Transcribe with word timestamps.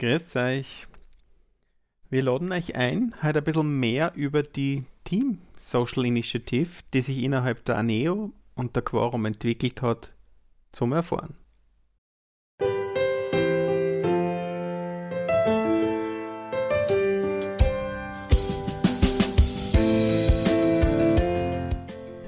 Grüß 0.00 0.36
euch. 0.36 0.86
Wir 2.08 2.22
laden 2.22 2.52
euch 2.52 2.76
ein, 2.76 3.16
heute 3.20 3.38
ein 3.38 3.44
bisschen 3.44 3.80
mehr 3.80 4.12
über 4.14 4.44
die 4.44 4.84
Team 5.02 5.38
Social 5.56 6.06
Initiative, 6.06 6.70
die 6.94 7.00
sich 7.00 7.20
innerhalb 7.20 7.64
der 7.64 7.78
ANEO 7.78 8.30
und 8.54 8.76
der 8.76 8.84
Quorum 8.84 9.26
entwickelt 9.26 9.82
hat, 9.82 10.12
zum 10.70 10.92
Erfahren. 10.92 11.34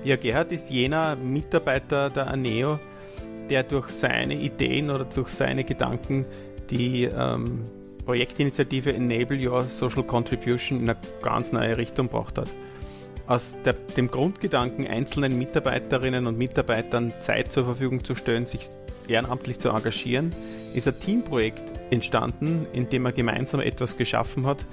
Ja, 0.03 0.17
Gerhard 0.17 0.51
ist 0.51 0.71
jener 0.71 1.15
Mitarbeiter 1.15 2.11
der 2.11 2.27
ANEO, 2.33 2.81
der 3.49 3.63
durch 3.63 3.91
seine 3.91 4.35
Ideen 4.35 4.91
oder 4.91 5.05
durch 5.05 5.29
seine 5.29 5.63
Gedanken 5.63 6.27
die 6.71 7.05
ähm, 7.05 7.65
Projektinitiative 8.05 8.93
Enable 8.93 9.49
Your 9.49 9.65
Social 9.65 10.03
Contribution 10.03 10.81
in 10.81 10.91
eine 10.91 10.99
ganz 11.23 11.53
neue 11.53 11.77
Richtung 11.77 12.07
gebracht 12.07 12.39
hat. 12.39 12.51
Aus 13.27 13.57
der, 13.65 13.75
dem 13.75 14.11
Grundgedanken, 14.11 14.87
einzelnen 14.87 15.39
Mitarbeiterinnen 15.39 16.27
und 16.27 16.37
Mitarbeitern 16.37 17.13
Zeit 17.21 17.53
zur 17.53 17.65
Verfügung 17.65 18.03
zu 18.03 18.15
stellen, 18.15 18.47
sich 18.47 18.69
ehrenamtlich 19.07 19.59
zu 19.59 19.69
engagieren, 19.69 20.35
ist 20.75 20.89
ein 20.89 20.99
Teamprojekt 20.99 21.63
entstanden, 21.91 22.67
in 22.73 22.89
dem 22.89 23.07
er 23.07 23.13
gemeinsam 23.13 23.61
etwas 23.61 23.97
geschaffen 23.97 24.47
hat, 24.47 24.65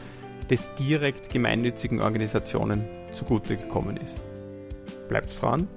das 0.47 0.63
direkt 0.79 1.29
gemeinnützigen 1.29 2.01
Organisationen 2.01 2.85
zugute 3.13 3.57
gekommen 3.57 3.97
ist. 3.97 4.15
Bleibt 5.07 5.41
dran 5.41 5.67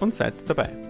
und 0.00 0.14
seid 0.14 0.34
dabei. 0.48 0.89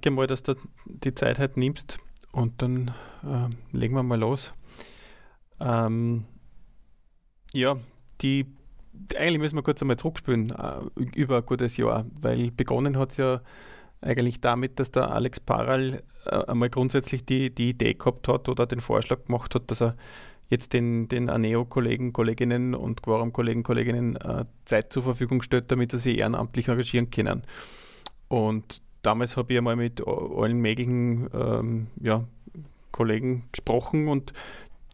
Danke 0.00 0.16
mal, 0.16 0.26
dass 0.26 0.42
du 0.42 0.54
die 0.86 1.14
Zeit 1.14 1.38
heute 1.38 1.60
nimmst 1.60 1.98
und 2.32 2.62
dann 2.62 2.94
äh, 3.22 3.76
legen 3.76 3.94
wir 3.94 4.02
mal 4.02 4.18
los. 4.18 4.54
Ähm, 5.60 6.24
ja, 7.52 7.76
die 8.22 8.46
eigentlich 9.14 9.40
müssen 9.40 9.56
wir 9.56 9.62
kurz 9.62 9.82
einmal 9.82 9.98
zurückspielen 9.98 10.52
äh, 10.52 11.00
über 11.16 11.38
ein 11.38 11.46
gutes 11.46 11.76
Jahr, 11.76 12.06
weil 12.18 12.50
begonnen 12.50 12.96
hat 12.96 13.10
es 13.10 13.18
ja 13.18 13.42
eigentlich 14.00 14.40
damit, 14.40 14.80
dass 14.80 14.90
der 14.90 15.10
Alex 15.10 15.38
Paral 15.38 16.02
äh, 16.24 16.44
einmal 16.46 16.70
grundsätzlich 16.70 17.26
die, 17.26 17.54
die 17.54 17.70
Idee 17.70 17.92
gehabt 17.92 18.26
hat 18.26 18.48
oder 18.48 18.64
den 18.66 18.80
Vorschlag 18.80 19.26
gemacht 19.26 19.54
hat, 19.54 19.70
dass 19.70 19.82
er 19.82 19.96
jetzt 20.48 20.72
den, 20.72 21.08
den 21.08 21.28
Aneo-Kollegen, 21.28 22.14
Kolleginnen 22.14 22.74
und 22.74 23.02
Quorum-Kollegen, 23.02 23.64
Kolleginnen 23.64 24.16
äh, 24.16 24.46
Zeit 24.64 24.94
zur 24.94 25.02
Verfügung 25.02 25.42
stellt, 25.42 25.70
damit 25.70 25.90
sie 25.90 25.98
sich 25.98 26.18
ehrenamtlich 26.18 26.68
engagieren 26.68 27.10
können. 27.10 27.42
Und 28.28 28.80
damals 29.02 29.36
habe 29.36 29.52
ich 29.52 29.58
einmal 29.58 29.76
mit 29.76 30.06
allen 30.06 30.58
möglichen 30.58 31.28
ähm, 31.32 31.86
ja, 32.00 32.24
Kollegen 32.92 33.44
gesprochen 33.52 34.08
und 34.08 34.32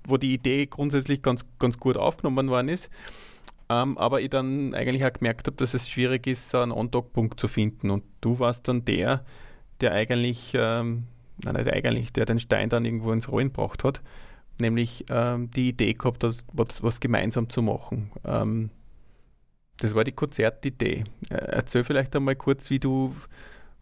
wo 0.07 0.17
die 0.17 0.35
Idee 0.35 0.67
grundsätzlich 0.67 1.23
ganz, 1.23 1.45
ganz 1.59 1.79
gut 1.79 1.97
aufgenommen 1.97 2.49
worden 2.49 2.69
ist. 2.69 2.89
Ähm, 3.69 3.99
aber 3.99 4.21
ich 4.21 4.31
dann 4.31 4.75
eigentlich 4.75 5.05
auch 5.05 5.13
gemerkt 5.13 5.49
habe, 5.49 5.57
dass 5.57 5.75
es 5.75 5.89
schwierig 5.89 6.27
ist, 6.27 6.55
einen 6.55 6.73
Andockpunkt 6.73 7.41
zu 7.41 7.49
finden. 7.49 7.91
Und 7.91 8.05
du 8.21 8.39
warst 8.39 8.69
dann 8.69 8.85
der, 8.85 9.25
der 9.81 9.93
eigentlich, 9.93 10.53
ähm, 10.55 11.05
nein, 11.43 11.55
nicht 11.55 11.73
eigentlich, 11.73 12.13
der 12.13 12.27
den 12.27 12.39
Stein 12.39 12.69
dann 12.69 12.85
irgendwo 12.85 13.13
ins 13.13 13.31
Rollen 13.31 13.49
gebracht 13.49 13.83
hat, 13.83 14.03
nämlich 14.61 15.05
ähm, 15.11 15.51
die 15.51 15.71
Idee 15.71 15.95
gehabt 15.95 16.23
hat, 16.23 16.45
was, 16.53 16.83
was 16.83 17.01
gemeinsam 17.01 17.51
zu 17.51 17.61
machen. 17.63 18.13
Ähm, 18.25 18.71
das 19.79 19.95
war 19.95 20.05
die 20.05 20.13
Konzertidee. 20.13 21.05
Äh, 21.29 21.35
erzähl 21.35 21.83
vielleicht 21.83 22.15
einmal 22.15 22.37
kurz, 22.37 22.71
wie 22.71 22.79
du 22.79 23.15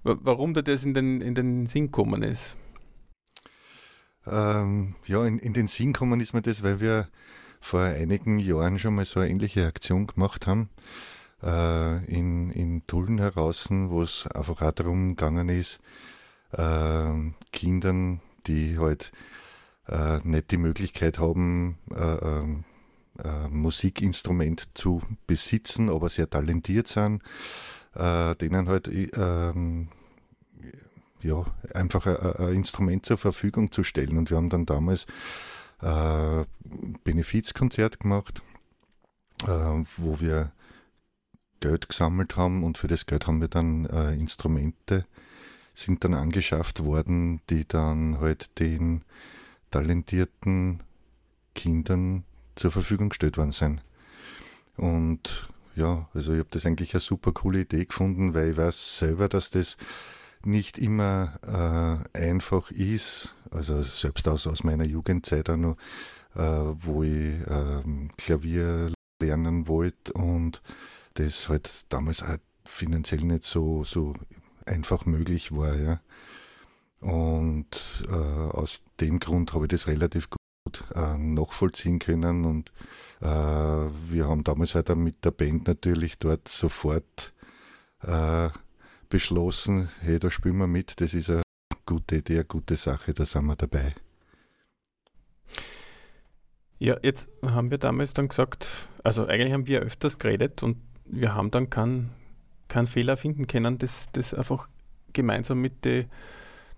warum 0.05 0.55
da 0.55 0.63
das 0.63 0.85
in 0.85 0.95
den, 0.95 1.21
in 1.21 1.35
den 1.35 1.67
Sinn 1.67 1.87
gekommen 1.87 2.23
ist. 2.23 2.57
Ähm, 4.27 4.95
ja, 5.07 5.25
in, 5.25 5.39
in 5.39 5.53
den 5.53 5.69
Sinn 5.69 5.93
gekommen 5.93 6.21
ist 6.21 6.35
mir 6.35 6.43
das, 6.43 6.63
weil 6.63 6.81
wir 6.81 7.09
vor 7.61 7.81
einigen 7.81 8.39
Jahren 8.39 8.79
schon 8.79 8.95
mal 8.95 9.05
so 9.05 9.21
eine 9.21 9.31
ähnliche 9.31 9.67
Aktion 9.67 10.07
gemacht 10.07 10.47
haben. 10.47 10.69
Äh, 11.43 12.05
in, 12.07 12.51
in 12.51 12.87
Tulln 12.87 13.19
heraus, 13.19 13.69
wo 13.71 14.03
es 14.03 14.27
einfach 14.29 14.63
auch 14.63 14.73
darum 14.73 15.17
gegangen 15.17 15.49
ist, 15.49 15.79
äh, 16.53 17.13
Kindern, 17.53 18.21
die 18.47 18.79
halt 18.79 19.13
äh, 19.89 20.19
nicht 20.25 20.51
die 20.51 20.57
Möglichkeit 20.57 21.19
haben, 21.19 21.79
äh, 21.91 22.01
ähm, 22.01 22.65
äh, 23.23 23.49
Musikinstrument 23.49 24.69
zu 24.75 25.03
besitzen, 25.27 25.89
aber 25.91 26.09
sehr 26.09 26.29
talentiert 26.29 26.89
sind, 26.89 27.23
äh, 27.95 28.35
denen 28.37 28.69
halt 28.69 28.89
ähm, 28.89 29.89
ja, 31.21 31.45
einfach 31.73 32.07
ein, 32.07 32.17
ein, 32.17 32.55
Instrument 32.55 33.07
zur 33.07 33.19
Verfügung 33.19 33.73
zu 33.73 33.83
stellen. 33.83 34.19
Und 34.19 34.31
wir 34.31 34.37
haben 34.37 34.51
dann 34.51 34.67
damals 34.67 35.07
äh, 35.81 36.45
Benefizkonzert 37.05 38.01
gemacht, 38.01 38.43
äh, 39.45 39.49
wo 39.97 40.21
wir 40.21 40.53
Geld 41.61 41.89
gesammelt 41.89 42.37
haben 42.37 42.63
und 42.63 42.77
für 42.77 42.89
das 42.89 43.07
Geld 43.07 43.27
haben 43.27 43.41
wir 43.41 43.49
dann 43.49 43.87
äh, 43.87 44.13
Instrumente 44.15 45.07
sind 45.75 46.05
dann 46.05 46.15
angeschafft 46.15 46.85
worden, 46.85 47.41
die 47.51 47.67
dann 47.67 48.21
halt 48.21 48.59
den 48.61 49.03
talentierten 49.71 50.83
Kindern 51.55 52.25
zur 52.55 52.71
Verfügung 52.71 53.09
gestellt 53.09 53.39
worden 53.39 53.53
sind. 53.53 53.83
Und 54.77 55.49
ja, 55.77 56.09
also 56.15 56.33
ich 56.33 56.39
habe 56.39 56.49
das 56.51 56.67
eigentlich 56.67 56.95
eine 56.95 57.01
super 57.01 57.33
coole 57.33 57.61
Idee 57.61 57.85
gefunden, 57.85 58.35
weil 58.35 58.51
ich 58.51 58.57
weiß 58.57 58.99
selber, 58.99 59.29
dass 59.29 59.51
das 59.51 59.77
nicht 60.45 60.79
immer 60.79 62.05
äh, 62.15 62.19
einfach 62.19 62.71
ist. 62.71 63.35
Also 63.51 63.83
selbst 63.83 64.29
aus, 64.29 64.47
aus 64.47 64.65
meiner 64.65 64.85
Jugendzeit 64.85 65.49
auch 65.51 65.57
noch, 65.57 65.77
äh, 66.35 66.41
wo 66.41 67.03
ich 67.03 67.41
äh, 67.47 68.09
Klavier 68.17 68.93
lernen 69.23 69.69
wollte 69.69 70.13
und 70.13 70.63
das 71.15 71.49
halt 71.49 71.87
damals 71.89 72.23
auch 72.23 72.37
finanziell 72.65 73.23
nicht 73.23 73.45
so, 73.45 73.85
so 73.85 74.15
einfach 74.67 75.07
möglich 75.07 75.53
war. 75.53 75.77
Ja. 75.77 76.01
Und 77.01 78.05
äh, 78.09 78.13
aus 78.13 78.83
dem 79.01 79.21
Grund 79.21 79.53
habe 79.53 79.67
ich 79.67 79.71
das 79.71 79.87
relativ 79.87 80.29
gut 80.31 80.85
äh, 80.95 81.17
nachvollziehen 81.19 81.99
können. 81.99 82.45
Und 82.45 82.73
wir 83.21 84.29
haben 84.29 84.45
damals 84.45 84.75
halt 84.75 84.95
mit 84.97 85.25
der 85.25 85.31
Band 85.31 85.67
natürlich 85.67 86.19
dort 86.19 86.49
sofort 86.49 87.33
äh, 88.03 88.51
beschlossen, 89.09 89.89
hey, 90.01 90.19
da 90.19 90.31
spielen 90.31 90.59
wir 90.59 90.67
mit, 90.67 91.01
das 91.01 91.15
ist 91.15 91.31
eine 91.31 91.43
gute 91.87 92.17
Idee, 92.17 92.35
eine 92.35 92.45
gute 92.45 92.77
Sache, 92.77 93.15
da 93.15 93.25
sind 93.25 93.47
wir 93.47 93.57
dabei. 93.57 93.95
Ja, 96.79 96.97
jetzt 97.03 97.29
haben 97.43 97.71
wir 97.71 97.79
damals 97.79 98.13
dann 98.13 98.29
gesagt, 98.29 98.67
also 99.05 99.27
eigentlich 99.27 99.53
haben 99.53 99.67
wir 99.69 99.81
öfters 99.81 100.19
geredet 100.19 100.63
und 100.63 100.77
wir 101.05 101.35
haben 101.35 101.51
dann 101.51 101.71
keinen 101.71 102.11
kein 102.69 102.87
Fehler 102.87 103.17
finden 103.17 103.47
können, 103.47 103.79
das, 103.79 104.09
das 104.13 104.35
einfach 104.35 104.69
gemeinsam 105.13 105.61
mit 105.61 105.85
die, 105.85 106.07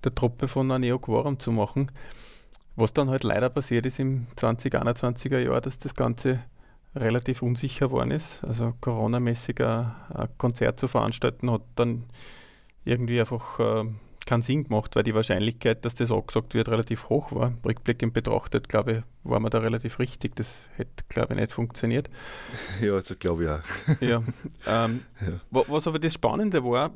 der 0.04 0.14
Truppe 0.14 0.46
von 0.46 0.70
Aneo 0.70 0.98
Quorum 0.98 1.38
zu 1.38 1.52
machen. 1.52 1.90
Was 2.76 2.92
dann 2.92 3.10
halt 3.10 3.24
leider 3.24 3.48
passiert 3.48 3.86
ist 3.86 3.98
im 3.98 4.26
2021er 4.36 5.38
Jahr, 5.38 5.60
dass 5.60 5.78
das 5.78 5.94
Ganze 5.94 6.40
relativ 6.94 7.42
unsicher 7.42 7.88
geworden 7.88 8.10
ist. 8.10 8.42
Also 8.44 8.74
Corona-mäßig 8.80 9.60
ein, 9.60 9.92
Konzert 10.38 10.80
zu 10.80 10.88
veranstalten, 10.88 11.50
hat 11.50 11.62
dann 11.74 12.04
irgendwie 12.84 13.20
einfach 13.20 13.58
äh, 13.60 13.84
keinen 14.26 14.42
Sinn 14.42 14.64
gemacht, 14.64 14.96
weil 14.96 15.04
die 15.04 15.14
Wahrscheinlichkeit, 15.14 15.84
dass 15.84 15.94
das 15.94 16.10
angesagt 16.10 16.54
wird, 16.54 16.68
relativ 16.68 17.08
hoch 17.08 17.32
war. 17.32 17.52
Rückblickend 17.64 18.12
betrachtet, 18.12 18.68
glaube 18.68 18.92
ich, 18.92 19.02
war 19.24 19.40
man 19.40 19.50
da 19.50 19.58
relativ 19.58 19.98
richtig. 19.98 20.36
Das 20.36 20.54
hätte, 20.76 21.04
glaube 21.08 21.34
ich, 21.34 21.40
nicht 21.40 21.52
funktioniert. 21.52 22.10
Ja, 22.80 22.94
also 22.94 23.14
glaube 23.18 23.44
ich 23.44 23.50
auch. 23.50 24.02
ja, 24.02 24.22
ähm, 24.66 25.02
ja. 25.20 25.64
Was 25.68 25.86
aber 25.86 25.98
das 25.98 26.12
Spannende 26.14 26.62
war, 26.64 26.90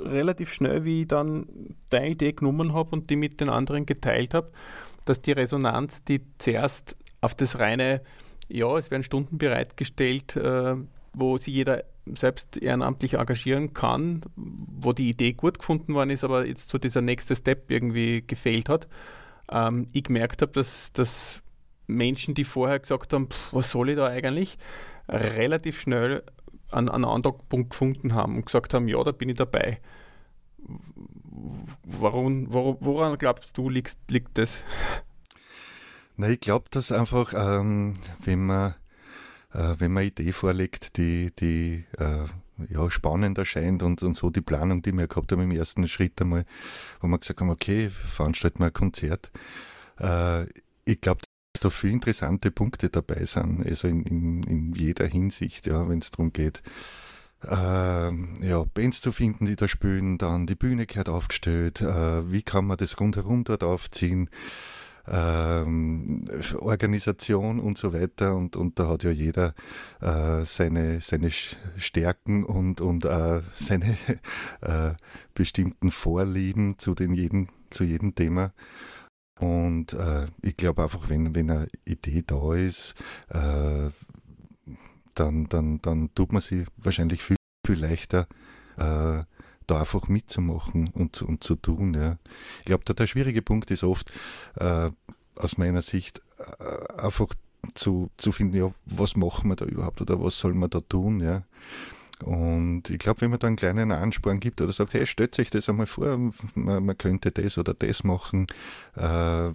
relativ 0.00 0.52
schnell, 0.52 0.84
wie 0.84 1.02
ich 1.02 1.08
dann 1.08 1.46
deine 1.90 2.10
Idee 2.10 2.32
genommen 2.32 2.72
habe 2.72 2.90
und 2.90 3.10
die 3.10 3.16
mit 3.16 3.40
den 3.40 3.48
anderen 3.48 3.86
geteilt 3.86 4.34
habe, 4.34 4.50
dass 5.08 5.22
die 5.22 5.32
Resonanz, 5.32 6.04
die 6.04 6.20
zuerst 6.38 6.96
auf 7.20 7.34
das 7.34 7.58
reine, 7.58 8.02
ja, 8.48 8.76
es 8.78 8.90
werden 8.90 9.02
Stunden 9.02 9.38
bereitgestellt, 9.38 10.36
äh, 10.36 10.76
wo 11.12 11.38
sich 11.38 11.54
jeder 11.54 11.84
selbst 12.14 12.56
ehrenamtlich 12.56 13.14
engagieren 13.14 13.74
kann, 13.74 14.22
wo 14.36 14.92
die 14.92 15.10
Idee 15.10 15.32
gut 15.32 15.58
gefunden 15.58 15.94
worden 15.94 16.10
ist, 16.10 16.24
aber 16.24 16.46
jetzt 16.46 16.70
so 16.70 16.78
dieser 16.78 17.02
nächste 17.02 17.36
Step 17.36 17.70
irgendwie 17.70 18.24
gefehlt 18.26 18.68
hat. 18.68 18.88
Ähm, 19.50 19.88
ich 19.92 20.04
gemerkt 20.04 20.40
habe, 20.42 20.52
dass, 20.52 20.92
dass 20.92 21.42
Menschen, 21.86 22.34
die 22.34 22.44
vorher 22.44 22.78
gesagt 22.78 23.12
haben, 23.12 23.28
pff, 23.28 23.52
was 23.52 23.70
soll 23.70 23.90
ich 23.90 23.96
da 23.96 24.06
eigentlich, 24.06 24.58
relativ 25.08 25.80
schnell 25.80 26.22
einen, 26.70 26.88
einen 26.88 27.04
Andockpunkt 27.04 27.70
gefunden 27.70 28.14
haben 28.14 28.36
und 28.36 28.46
gesagt 28.46 28.74
haben, 28.74 28.88
ja, 28.88 29.02
da 29.02 29.12
bin 29.12 29.28
ich 29.28 29.36
dabei. 29.36 29.80
Warum, 31.84 32.52
woran 32.52 33.18
glaubst 33.18 33.56
du, 33.58 33.68
liegt, 33.68 33.96
liegt 34.10 34.38
das? 34.38 34.64
Na, 36.16 36.28
ich 36.28 36.40
glaube, 36.40 36.66
dass 36.70 36.90
einfach, 36.92 37.32
ähm, 37.34 37.94
wenn 38.24 38.46
man 38.46 38.74
äh, 39.52 39.74
wenn 39.78 39.92
man 39.92 40.02
eine 40.02 40.10
Idee 40.10 40.32
vorlegt, 40.32 40.96
die, 40.96 41.32
die 41.34 41.84
äh, 41.98 42.24
ja, 42.68 42.90
spannend 42.90 43.38
erscheint 43.38 43.82
und, 43.82 44.02
und 44.02 44.14
so 44.14 44.30
die 44.30 44.40
Planung, 44.40 44.82
die 44.82 44.92
wir 44.92 45.06
gehabt 45.06 45.32
haben 45.32 45.42
im 45.42 45.52
ersten 45.52 45.86
Schritt 45.88 46.20
einmal, 46.20 46.44
wo 47.00 47.08
wir 47.08 47.18
gesagt 47.18 47.40
haben, 47.40 47.50
okay, 47.50 47.88
veranstalten 47.88 48.60
wir 48.60 48.66
ein 48.66 48.72
Konzert. 48.72 49.30
Äh, 49.98 50.44
ich 50.84 51.00
glaube, 51.00 51.20
dass 51.52 51.62
da 51.62 51.70
viele 51.70 51.94
interessante 51.94 52.50
Punkte 52.50 52.90
dabei 52.90 53.24
sind, 53.24 53.66
also 53.66 53.88
in, 53.88 54.04
in, 54.04 54.42
in 54.42 54.72
jeder 54.74 55.06
Hinsicht, 55.06 55.66
ja, 55.66 55.88
wenn 55.88 55.98
es 55.98 56.10
darum 56.10 56.32
geht, 56.32 56.62
äh, 57.44 58.46
ja, 58.46 58.64
Bands 58.74 59.00
zu 59.00 59.12
finden, 59.12 59.46
die 59.46 59.56
da 59.56 59.68
spielen, 59.68 60.18
dann 60.18 60.46
die 60.46 60.54
Bühne 60.54 60.86
gehört 60.86 61.08
aufgestellt, 61.08 61.80
äh, 61.80 62.30
wie 62.30 62.42
kann 62.42 62.66
man 62.66 62.76
das 62.76 62.98
rundherum 62.98 63.44
dort 63.44 63.62
aufziehen, 63.62 64.28
ähm, 65.10 66.24
Organisation 66.58 67.60
und 67.60 67.78
so 67.78 67.92
weiter. 67.92 68.34
Und, 68.34 68.56
und 68.56 68.78
da 68.78 68.88
hat 68.88 69.04
ja 69.04 69.10
jeder 69.10 69.54
äh, 70.00 70.44
seine, 70.44 71.00
seine 71.00 71.30
Stärken 71.30 72.44
und, 72.44 72.80
und 72.80 73.04
äh, 73.04 73.40
seine 73.52 73.96
äh, 74.60 74.92
bestimmten 75.34 75.90
Vorlieben 75.90 76.78
zu, 76.78 76.94
den 76.94 77.14
jeden, 77.14 77.48
zu 77.70 77.84
jedem 77.84 78.14
Thema. 78.14 78.52
Und 79.38 79.92
äh, 79.92 80.26
ich 80.42 80.56
glaube 80.56 80.82
einfach, 80.82 81.08
wenn, 81.08 81.34
wenn 81.34 81.50
eine 81.50 81.68
Idee 81.84 82.24
da 82.26 82.54
ist, 82.54 82.94
äh, 83.28 83.90
dann, 85.18 85.48
dann, 85.48 85.80
dann 85.82 86.14
tut 86.14 86.32
man 86.32 86.40
sie 86.40 86.64
wahrscheinlich 86.76 87.22
viel, 87.22 87.36
viel 87.66 87.78
leichter 87.78 88.26
äh, 88.76 89.20
da 89.66 89.80
einfach 89.80 90.08
mitzumachen 90.08 90.88
und, 90.94 91.22
und 91.22 91.44
zu 91.44 91.54
tun. 91.56 91.94
Ja. 91.94 92.16
Ich 92.60 92.66
glaube, 92.66 92.92
der 92.92 93.06
schwierige 93.06 93.42
Punkt 93.42 93.70
ist 93.70 93.84
oft 93.84 94.12
äh, 94.56 94.90
aus 95.36 95.58
meiner 95.58 95.82
Sicht 95.82 96.22
äh, 96.38 97.00
einfach 97.00 97.28
zu, 97.74 98.10
zu 98.16 98.32
finden, 98.32 98.56
ja, 98.56 98.72
was 98.86 99.16
machen 99.16 99.50
wir 99.50 99.56
da 99.56 99.64
überhaupt 99.64 100.00
oder 100.00 100.22
was 100.22 100.38
soll 100.38 100.54
man 100.54 100.70
da 100.70 100.80
tun, 100.80 101.20
ja. 101.20 101.42
Und 102.24 102.90
ich 102.90 102.98
glaube, 102.98 103.20
wenn 103.20 103.30
man 103.30 103.38
da 103.38 103.46
einen 103.46 103.56
kleinen 103.56 103.92
Ansporn 103.92 104.40
gibt 104.40 104.60
oder 104.60 104.72
sagt, 104.72 104.94
hey, 104.94 105.06
stellt 105.06 105.36
sich 105.36 105.50
das 105.50 105.68
einmal 105.68 105.86
vor, 105.86 106.18
man, 106.54 106.84
man 106.84 106.98
könnte 106.98 107.30
das 107.30 107.58
oder 107.58 107.74
das 107.74 108.02
machen, 108.02 108.48
äh, 108.96 109.50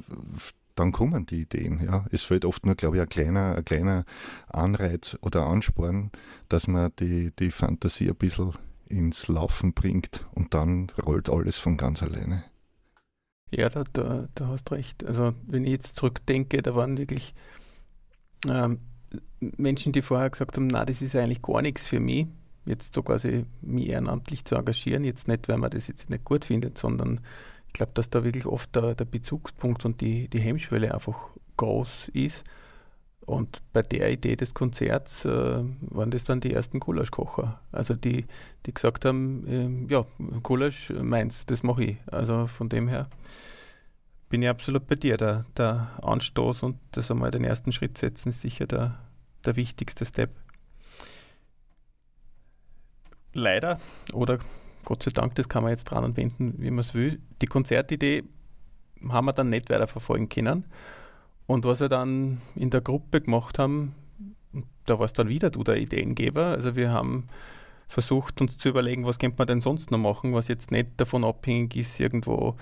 dann 0.75 0.91
kommen 0.91 1.25
die 1.25 1.41
Ideen. 1.41 1.83
Ja. 1.85 2.05
Es 2.11 2.23
fehlt 2.23 2.45
oft 2.45 2.65
nur, 2.65 2.75
glaube 2.75 2.97
ich, 2.97 3.01
ein 3.01 3.09
kleiner, 3.09 3.55
ein 3.55 3.65
kleiner 3.65 4.05
Anreiz 4.47 5.17
oder 5.21 5.45
Ansporn, 5.45 6.11
dass 6.49 6.67
man 6.67 6.91
die, 6.99 7.31
die 7.37 7.51
Fantasie 7.51 8.09
ein 8.09 8.15
bisschen 8.15 8.53
ins 8.87 9.27
Laufen 9.27 9.73
bringt 9.73 10.25
und 10.33 10.53
dann 10.53 10.91
rollt 11.05 11.29
alles 11.29 11.57
von 11.57 11.77
ganz 11.77 12.03
alleine. 12.03 12.43
Ja, 13.51 13.69
da, 13.69 13.83
da, 13.93 14.27
da 14.33 14.47
hast 14.47 14.71
recht. 14.71 15.05
Also 15.05 15.33
wenn 15.45 15.65
ich 15.65 15.71
jetzt 15.71 15.95
zurückdenke, 15.95 16.61
da 16.61 16.75
waren 16.75 16.97
wirklich 16.97 17.35
ähm, 18.49 18.79
Menschen, 19.39 19.91
die 19.91 20.01
vorher 20.01 20.29
gesagt 20.29 20.55
haben, 20.55 20.67
na, 20.67 20.85
das 20.85 21.01
ist 21.01 21.15
eigentlich 21.15 21.41
gar 21.41 21.61
nichts 21.61 21.85
für 21.85 21.99
mich, 21.99 22.27
jetzt 22.65 22.93
so 22.93 23.03
quasi 23.03 23.45
mich 23.61 23.89
ehrenamtlich 23.89 24.45
zu 24.45 24.55
engagieren, 24.55 25.03
jetzt 25.03 25.27
nicht, 25.27 25.47
weil 25.47 25.57
man 25.57 25.69
das 25.69 25.87
jetzt 25.87 26.09
nicht 26.09 26.23
gut 26.23 26.45
findet, 26.45 26.77
sondern 26.77 27.19
ich 27.73 27.77
glaube, 27.77 27.93
dass 27.95 28.11
da 28.11 28.23
wirklich 28.23 28.45
oft 28.45 28.75
der, 28.75 28.93
der 28.93 29.05
Bezugspunkt 29.05 29.83
und 29.83 29.99
die, 29.99 30.27
die 30.27 30.39
Hemmschwelle 30.39 30.93
einfach 30.93 31.31
groß 31.57 32.09
ist 32.13 32.43
und 33.25 33.61
bei 33.71 33.81
der 33.81 34.11
Idee 34.11 34.35
des 34.35 34.53
Konzerts 34.53 35.25
äh, 35.25 35.29
waren 35.29 36.11
das 36.11 36.25
dann 36.25 36.41
die 36.41 36.53
ersten 36.53 36.79
Gulaschkocher. 36.79 37.61
Also 37.71 37.95
die, 37.95 38.25
die 38.65 38.73
gesagt 38.73 39.05
haben, 39.05 39.47
äh, 39.47 39.91
ja, 39.91 40.05
Gulasch 40.43 40.89
meins, 40.89 41.45
das 41.45 41.63
mache 41.63 41.83
ich. 41.83 41.97
Also 42.05 42.47
von 42.47 42.69
dem 42.69 42.87
her 42.87 43.07
bin 44.29 44.41
ich 44.41 44.49
absolut 44.49 44.87
bei 44.87 44.95
dir. 44.95 45.17
Der, 45.17 45.45
der 45.55 45.91
Anstoß 46.01 46.63
und 46.63 46.77
das 46.91 47.09
einmal 47.09 47.31
den 47.31 47.43
ersten 47.43 47.71
Schritt 47.71 47.97
setzen 47.97 48.29
ist 48.29 48.41
sicher 48.41 48.67
der, 48.67 48.99
der 49.45 49.55
wichtigste 49.55 50.05
Step. 50.05 50.31
Leider, 53.33 53.79
oder 54.13 54.37
Gott 54.83 55.03
sei 55.03 55.11
Dank, 55.11 55.35
das 55.35 55.49
kann 55.49 55.63
man 55.63 55.71
jetzt 55.71 55.85
dran 55.85 56.03
anwenden, 56.03 56.55
wie 56.57 56.71
man 56.71 56.79
es 56.79 56.93
will. 56.93 57.19
Die 57.41 57.47
Konzertidee 57.47 58.23
haben 59.09 59.25
wir 59.25 59.33
dann 59.33 59.49
nicht 59.49 59.69
weiter 59.69 59.87
verfolgen 59.87 60.29
können. 60.29 60.65
Und 61.45 61.65
was 61.65 61.79
wir 61.79 61.89
dann 61.89 62.41
in 62.55 62.69
der 62.69 62.81
Gruppe 62.81 63.21
gemacht 63.21 63.59
haben, 63.59 63.95
da 64.85 64.99
war 64.99 65.05
es 65.05 65.13
dann 65.13 65.29
wieder 65.29 65.49
du 65.49 65.63
der 65.63 65.77
Ideengeber. 65.77 66.45
Also 66.45 66.75
wir 66.75 66.91
haben 66.91 67.27
versucht 67.87 68.41
uns 68.41 68.57
zu 68.57 68.69
überlegen, 68.69 69.05
was 69.05 69.19
könnte 69.19 69.37
man 69.37 69.47
denn 69.47 69.61
sonst 69.61 69.91
noch 69.91 69.99
machen, 69.99 70.33
was 70.33 70.47
jetzt 70.47 70.71
nicht 70.71 70.89
davon 70.97 71.23
abhängig 71.23 71.75
ist, 71.75 71.99
irgendwo 71.99 72.55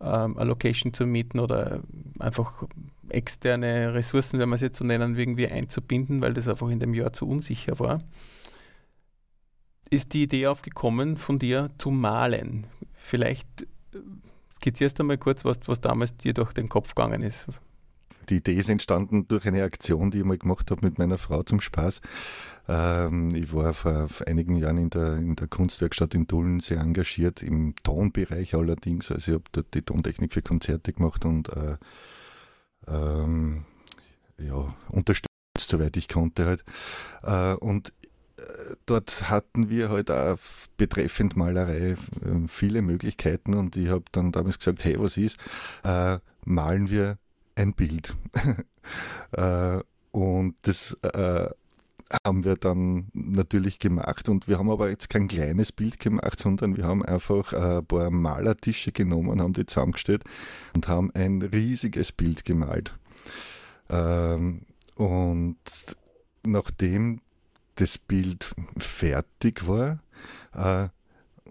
ähm, 0.00 0.36
eine 0.36 0.48
Location 0.48 0.92
zu 0.92 1.06
mieten 1.06 1.38
oder 1.38 1.80
einfach 2.18 2.64
externe 3.08 3.94
Ressourcen, 3.94 4.40
wenn 4.40 4.48
man 4.48 4.56
es 4.56 4.62
jetzt 4.62 4.78
so 4.78 4.84
nennen, 4.84 5.16
irgendwie 5.16 5.46
einzubinden, 5.46 6.20
weil 6.20 6.34
das 6.34 6.48
einfach 6.48 6.68
in 6.70 6.80
dem 6.80 6.94
Jahr 6.94 7.12
zu 7.12 7.28
unsicher 7.28 7.78
war. 7.78 7.98
Ist 9.90 10.12
die 10.12 10.24
Idee 10.24 10.46
aufgekommen, 10.46 11.16
von 11.16 11.38
dir 11.38 11.70
zu 11.78 11.90
malen? 11.90 12.66
Vielleicht 12.94 13.62
äh, 13.92 13.98
skizzierst 14.52 14.98
du 14.98 15.04
mal 15.04 15.18
kurz, 15.18 15.44
was, 15.44 15.58
was 15.66 15.80
damals 15.80 16.16
dir 16.16 16.34
durch 16.34 16.52
den 16.52 16.68
Kopf 16.68 16.94
gegangen 16.94 17.22
ist. 17.22 17.46
Die 18.28 18.36
Idee 18.36 18.54
ist 18.54 18.68
entstanden 18.68 19.28
durch 19.28 19.46
eine 19.46 19.62
Aktion, 19.62 20.10
die 20.10 20.18
ich 20.18 20.24
mal 20.24 20.38
gemacht 20.38 20.70
habe 20.70 20.86
mit 20.86 20.98
meiner 20.98 21.18
Frau 21.18 21.42
zum 21.42 21.60
Spaß. 21.60 22.00
Ähm, 22.68 23.34
ich 23.34 23.52
war 23.52 23.74
vor, 23.74 24.08
einigen 24.26 24.56
Jahren 24.56 24.78
in 24.78 24.90
der, 24.90 25.16
in 25.16 25.36
der 25.36 25.48
Kunstwerkstatt 25.48 26.14
in 26.14 26.26
Dullen 26.26 26.60
sehr 26.60 26.80
engagiert, 26.80 27.42
im 27.42 27.74
Tonbereich 27.82 28.54
allerdings. 28.54 29.10
Also 29.10 29.32
ich 29.32 29.34
habe 29.34 29.44
dort 29.52 29.74
die 29.74 29.82
Tontechnik 29.82 30.32
für 30.32 30.42
Konzerte 30.42 30.92
gemacht 30.92 31.24
und 31.24 31.50
äh, 31.50 31.76
ähm, 32.88 33.64
ja, 34.38 34.74
unterstützt, 34.88 35.28
soweit 35.60 35.96
ich 35.96 36.08
konnte 36.08 36.46
halt. 36.46 36.64
Äh, 37.22 37.54
und 37.56 37.92
dort 38.86 39.30
hatten 39.30 39.68
wir 39.70 39.90
halt 39.90 40.10
auch 40.10 40.38
betreffend 40.76 41.36
Malerei 41.36 41.92
äh, 41.92 41.96
viele 42.48 42.82
Möglichkeiten 42.82 43.54
und 43.54 43.76
ich 43.76 43.88
habe 43.88 44.04
dann 44.12 44.32
damals 44.32 44.58
gesagt, 44.58 44.84
hey, 44.84 44.98
was 44.98 45.16
ist, 45.16 45.38
äh, 45.84 46.18
malen 46.44 46.90
wir 46.90 47.18
ein 47.56 47.74
Bild. 47.74 48.16
äh, 49.32 49.80
und 50.10 50.54
das 50.62 50.96
äh, 51.02 51.48
haben 52.24 52.44
wir 52.44 52.56
dann 52.56 53.08
natürlich 53.12 53.78
gemacht 53.78 54.28
und 54.28 54.46
wir 54.46 54.58
haben 54.58 54.70
aber 54.70 54.90
jetzt 54.90 55.10
kein 55.10 55.28
kleines 55.28 55.72
Bild 55.72 55.98
gemacht, 55.98 56.38
sondern 56.38 56.76
wir 56.76 56.84
haben 56.84 57.04
einfach 57.04 57.52
äh, 57.52 57.78
ein 57.78 57.86
paar 57.86 58.10
Malertische 58.10 58.92
genommen, 58.92 59.40
haben 59.40 59.52
die 59.54 59.66
zusammengestellt 59.66 60.22
und 60.74 60.88
haben 60.88 61.10
ein 61.14 61.42
riesiges 61.42 62.12
Bild 62.12 62.44
gemalt. 62.44 62.94
Ähm, 63.88 64.62
und 64.96 65.56
nachdem 66.44 67.20
das 67.76 67.98
Bild 67.98 68.54
fertig 68.76 69.66
war 69.66 70.00
äh, 70.52 70.88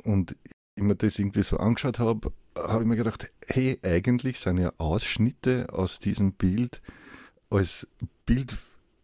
und 0.04 0.36
ich 0.76 0.84
mir 0.84 0.96
das 0.96 1.20
irgendwie 1.20 1.44
so 1.44 1.58
angeschaut 1.58 2.00
habe, 2.00 2.32
habe 2.58 2.84
ich 2.84 2.88
mir 2.88 2.96
gedacht, 2.96 3.32
hey, 3.48 3.80
eigentlich 3.84 4.40
sind 4.40 4.58
ja 4.58 4.72
Ausschnitte 4.78 5.68
aus 5.72 6.00
diesem 6.00 6.34
Bild 6.34 6.82
als 7.50 7.88
Bild 8.26 8.58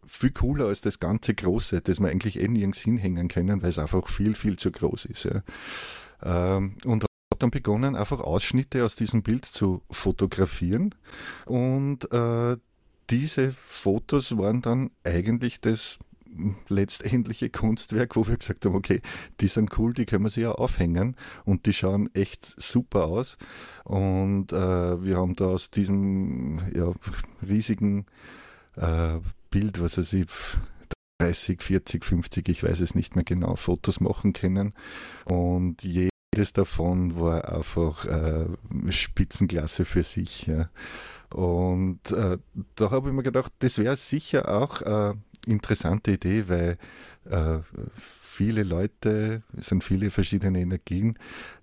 viel 0.06 0.32
cooler 0.32 0.66
als 0.66 0.80
das 0.80 0.98
ganze 0.98 1.34
Große, 1.34 1.80
das 1.82 2.00
wir 2.00 2.08
eigentlich 2.08 2.40
eh 2.40 2.48
nirgends 2.48 2.78
hinhängen 2.78 3.28
können, 3.28 3.62
weil 3.62 3.70
es 3.70 3.78
einfach 3.78 4.08
viel, 4.08 4.34
viel 4.34 4.58
zu 4.58 4.72
groß 4.72 5.04
ist. 5.04 5.24
Ja. 5.24 5.42
Ähm, 6.22 6.76
und 6.84 7.04
habe 7.04 7.38
dann 7.38 7.52
begonnen, 7.52 7.94
einfach 7.94 8.20
Ausschnitte 8.20 8.84
aus 8.84 8.96
diesem 8.96 9.22
Bild 9.22 9.44
zu 9.44 9.82
fotografieren. 9.88 10.94
Und 11.46 12.12
äh, 12.12 12.56
diese 13.08 13.52
Fotos 13.52 14.36
waren 14.36 14.62
dann 14.62 14.90
eigentlich 15.04 15.60
das 15.60 15.98
letztendliche 16.68 17.50
Kunstwerk, 17.50 18.16
wo 18.16 18.26
wir 18.26 18.36
gesagt 18.36 18.64
haben, 18.64 18.74
okay, 18.74 19.00
die 19.40 19.48
sind 19.48 19.78
cool, 19.78 19.92
die 19.92 20.06
können 20.06 20.24
wir 20.24 20.30
sich 20.30 20.44
ja 20.44 20.52
aufhängen 20.52 21.16
und 21.44 21.66
die 21.66 21.72
schauen 21.72 22.08
echt 22.14 22.44
super 22.60 23.06
aus. 23.06 23.36
Und 23.84 24.52
äh, 24.52 25.04
wir 25.04 25.16
haben 25.16 25.36
da 25.36 25.46
aus 25.46 25.70
diesem 25.70 26.60
ja, 26.74 26.92
riesigen 27.46 28.06
äh, 28.76 29.18
Bild, 29.50 29.80
was 29.80 29.98
weiß 29.98 30.12
ich, 30.14 30.26
30, 31.18 31.62
40, 31.62 32.04
50, 32.04 32.48
ich 32.48 32.62
weiß 32.62 32.80
es 32.80 32.94
nicht 32.94 33.14
mehr 33.14 33.24
genau, 33.24 33.56
Fotos 33.56 34.00
machen 34.00 34.32
können. 34.32 34.72
Und 35.26 35.82
jedes 35.82 36.52
davon 36.54 37.18
war 37.20 37.52
einfach 37.52 38.06
äh, 38.06 38.46
Spitzenklasse 38.88 39.84
für 39.84 40.02
sich. 40.02 40.46
Ja. 40.46 40.70
Und 41.32 42.10
äh, 42.10 42.38
da 42.74 42.90
habe 42.90 43.10
ich 43.10 43.14
mir 43.14 43.22
gedacht, 43.22 43.52
das 43.58 43.78
wäre 43.78 43.96
sicher 43.96 44.48
auch 44.48 44.80
äh, 44.82 45.14
interessante 45.46 46.12
Idee, 46.12 46.44
weil 46.48 46.78
äh, 47.24 47.58
viele 47.96 48.62
Leute, 48.62 49.42
es 49.56 49.66
sind 49.66 49.84
viele 49.84 50.10
verschiedene 50.10 50.60
Energien, 50.60 51.18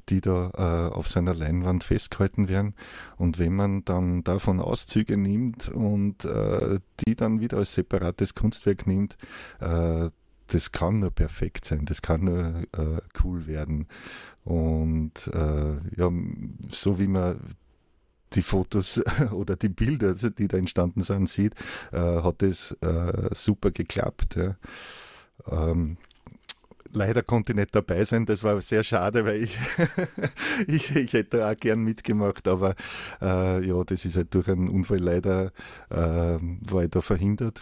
die 0.10 0.22
da 0.22 0.52
äh, 0.54 0.94
auf 0.94 1.08
seiner 1.08 1.34
Leinwand 1.34 1.84
festgehalten 1.84 2.48
werden. 2.48 2.76
Und 3.18 3.40
wenn 3.40 3.56
man 3.56 3.84
dann 3.84 4.24
davon 4.24 4.60
Auszüge 4.60 5.18
nimmt 5.18 5.70
und 5.70 6.26
äh, 6.26 6.80
die 7.06 7.16
dann 7.16 7.40
wieder 7.40 7.58
als 7.58 7.74
separates 7.74 8.36
Kunstwerk 8.36 8.88
nimmt, 8.88 9.18
äh, 9.60 10.10
das 10.48 10.72
kann 10.72 11.00
nur 11.00 11.12
perfekt 11.12 11.66
sein, 11.66 11.86
das 11.86 12.02
kann 12.02 12.24
nur 12.24 12.64
äh, 12.72 13.02
cool 13.24 13.48
werden. 13.48 13.88
Und 14.44 15.28
äh, 15.34 15.76
ja, 15.98 16.10
so 16.70 17.00
wie 17.00 17.08
man 17.08 17.40
die 18.34 18.42
Fotos 18.42 19.02
oder 19.32 19.56
die 19.56 19.70
Bilder, 19.70 20.14
die 20.14 20.48
da 20.48 20.58
entstanden 20.58 21.04
sind, 21.04 21.30
sieht, 21.30 21.54
äh, 21.92 21.98
hat 21.98 22.44
es 22.44 22.72
äh, 22.82 23.30
super 23.34 23.72
geklappt. 23.72 24.36
Ja. 24.36 24.56
Ähm, 25.50 25.98
leider 26.92 27.24
konnte 27.24 27.52
ich 27.52 27.58
nicht 27.58 27.76
dabei 27.76 28.04
sein, 28.06 28.26
das 28.26 28.44
war 28.44 28.60
sehr 28.62 28.84
schade, 28.84 29.26
weil 29.26 29.44
ich, 29.44 29.58
ich, 30.68 30.96
ich 30.96 31.14
hätte 31.14 31.48
auch 31.48 31.56
gern 31.56 31.80
mitgemacht, 31.80 32.48
aber 32.48 32.76
äh, 33.22 33.66
ja, 33.66 33.84
das 33.84 34.06
ist 34.06 34.18
halt 34.18 34.34
durch 34.34 34.48
einen 34.48 34.70
Unfall 34.70 35.00
leider, 35.00 35.52
äh, 35.90 36.38
war 36.40 36.84
ich 36.84 36.90
da 36.90 37.02
verhindert. 37.02 37.62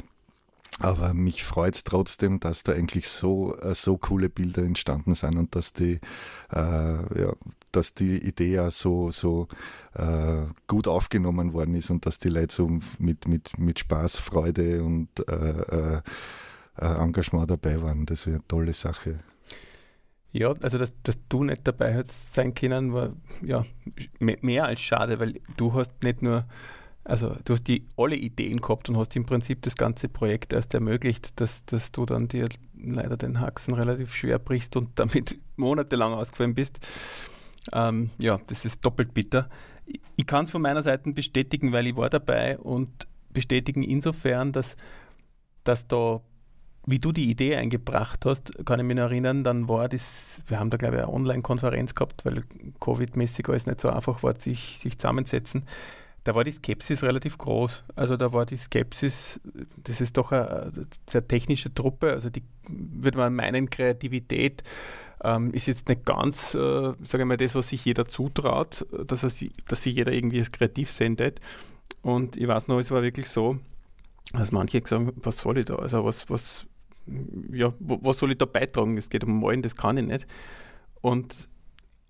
Aber 0.79 1.13
mich 1.13 1.45
freut 1.45 1.75
es 1.75 1.83
trotzdem, 1.85 2.41
dass 2.41 2.63
da 2.63 2.73
eigentlich 2.73 3.07
so, 3.07 3.55
äh, 3.55 3.73
so 3.73 3.97
coole 3.97 4.29
Bilder 4.29 4.61
entstanden 4.63 5.15
sind 5.15 5.37
und 5.37 5.55
dass 5.55 5.71
die, 5.71 6.01
äh, 6.51 7.21
ja, 7.21 7.33
dass 7.75 7.93
die 7.93 8.17
Idee 8.17 8.59
auch 8.59 8.71
so, 8.71 9.11
so 9.11 9.47
äh, 9.93 10.43
gut 10.67 10.87
aufgenommen 10.87 11.53
worden 11.53 11.75
ist 11.75 11.89
und 11.89 12.05
dass 12.05 12.19
die 12.19 12.29
Leute 12.29 12.53
so 12.53 12.67
mit, 12.99 13.27
mit, 13.27 13.57
mit 13.57 13.79
Spaß, 13.79 14.17
Freude 14.17 14.83
und 14.83 15.09
äh, 15.27 15.33
äh, 15.33 16.01
äh 16.77 16.95
Engagement 17.01 17.49
dabei 17.49 17.81
waren. 17.81 18.05
Das 18.05 18.25
wäre 18.25 18.37
eine 18.37 18.47
tolle 18.47 18.73
Sache. 18.73 19.19
Ja, 20.31 20.53
also 20.61 20.77
dass, 20.77 20.93
dass 21.03 21.17
du 21.29 21.45
nicht 21.45 21.65
dabei 21.65 22.03
sein 22.07 22.53
können, 22.53 22.93
war 22.93 23.13
ja 23.41 23.65
mehr 24.19 24.65
als 24.65 24.81
schade, 24.81 25.19
weil 25.19 25.39
du 25.55 25.73
hast 25.73 26.03
nicht 26.03 26.21
nur 26.21 26.45
also 27.05 27.35
du 27.45 27.53
hast 27.53 27.67
die 27.67 27.87
alle 27.97 28.15
Ideen 28.15 28.59
gehabt 28.59 28.89
und 28.89 28.97
hast 28.97 29.15
im 29.15 29.25
Prinzip 29.25 29.61
das 29.61 29.75
ganze 29.75 30.09
Projekt 30.09 30.53
erst 30.53 30.73
ermöglicht, 30.73 31.39
dass, 31.39 31.63
dass 31.65 31.91
du 31.91 32.05
dann 32.05 32.27
dir 32.27 32.49
leider 32.75 33.15
den 33.15 33.39
Haxen 33.39 33.75
relativ 33.75 34.13
schwer 34.13 34.39
brichst 34.39 34.75
und 34.75 34.89
damit 34.99 35.37
monatelang 35.55 36.13
ausgefallen 36.13 36.55
bist. 36.55 36.79
Ähm, 37.73 38.09
ja, 38.19 38.39
das 38.47 38.65
ist 38.65 38.83
doppelt 38.83 39.13
bitter. 39.13 39.49
Ich, 40.15 40.25
kann 40.25 40.45
es 40.45 40.51
von 40.51 40.61
meiner 40.61 40.83
Seite 40.83 41.11
bestätigen, 41.11 41.71
weil 41.71 41.87
ich 41.87 41.95
war 41.95 42.09
dabei 42.09 42.57
und 42.57 43.07
bestätigen 43.31 43.83
insofern, 43.83 44.51
dass, 44.51 44.75
dass 45.63 45.87
da, 45.87 46.21
wie 46.87 46.99
du 46.99 47.11
die 47.11 47.29
Idee 47.29 47.55
eingebracht 47.55 48.25
hast, 48.25 48.65
kann 48.65 48.79
ich 48.79 48.85
mich 48.85 48.97
erinnern, 48.97 49.43
dann 49.43 49.67
war 49.67 49.89
das, 49.89 50.41
wir 50.47 50.59
haben 50.59 50.69
da 50.69 50.77
glaube 50.77 50.95
ich 50.95 51.03
eine 51.03 51.11
Online-Konferenz 51.11 51.93
gehabt, 51.93 52.25
weil 52.25 52.41
Covid-mäßig 52.79 53.49
alles 53.49 53.67
nicht 53.67 53.81
so 53.81 53.89
einfach 53.89 54.23
war, 54.23 54.39
sich, 54.39 54.79
sich 54.79 54.97
zusammensetzen 54.97 55.65
da 56.25 56.33
war 56.33 56.43
die 56.43 56.51
Skepsis 56.51 57.03
relativ 57.03 57.37
groß. 57.37 57.83
Also 57.95 58.17
da 58.17 58.33
war 58.33 58.47
die 58.47 58.57
Skepsis, 58.57 59.39
das 59.77 60.01
ist 60.01 60.17
doch 60.17 60.31
eine 60.31 60.71
sehr 61.07 61.25
technische 61.25 61.73
Truppe, 61.73 62.11
also 62.11 62.29
die 62.31 62.43
würde 62.67 63.19
man 63.19 63.35
meinen, 63.35 63.69
Kreativität 63.69 64.63
ähm, 65.25 65.51
ist 65.53 65.65
jetzt 65.65 65.89
nicht 65.89 66.05
ganz, 66.05 66.53
äh, 66.53 66.93
sage 67.03 67.23
ich 67.23 67.25
mal, 67.25 67.37
das, 67.37 67.55
was 67.55 67.69
sich 67.69 67.83
jeder 67.83 68.05
zutraut, 68.05 68.85
dass, 69.07 69.23
er, 69.23 69.49
dass 69.67 69.83
sich 69.83 69.95
jeder 69.95 70.11
irgendwie 70.11 70.39
als 70.39 70.51
kreativ 70.51 70.91
sendet. 70.91 71.41
Und 72.01 72.37
ich 72.37 72.47
weiß 72.47 72.67
noch, 72.67 72.79
es 72.79 72.91
war 72.91 73.01
wirklich 73.01 73.27
so, 73.27 73.57
dass 74.33 74.51
manche 74.51 74.81
gesagt 74.81 75.01
haben, 75.01 75.13
was 75.23 75.39
soll 75.39 75.57
ich 75.57 75.65
da? 75.65 75.75
Also 75.75 76.05
was, 76.05 76.29
was, 76.29 76.67
ja, 77.51 77.73
was 77.79 78.19
soll 78.19 78.31
ich 78.31 78.37
da 78.37 78.45
beitragen? 78.45 78.97
Es 78.97 79.09
geht 79.09 79.23
um 79.23 79.39
Malen, 79.39 79.63
das 79.63 79.75
kann 79.75 79.97
ich 79.97 80.05
nicht. 80.05 80.27
Und 81.01 81.49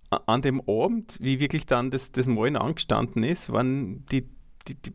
an 0.09 0.41
dem 0.41 0.61
Abend, 0.67 1.17
wie 1.21 1.39
wirklich 1.39 1.65
dann 1.65 1.91
das, 1.91 2.11
das 2.11 2.27
Malen 2.27 2.57
angestanden 2.57 3.23
ist, 3.23 3.51
waren 3.51 4.05
die, 4.07 4.29
die, 4.67 4.75
die 4.75 4.93